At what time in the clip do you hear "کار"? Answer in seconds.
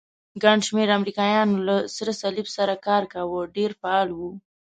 2.85-3.03